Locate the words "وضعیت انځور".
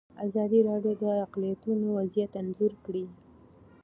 1.97-2.73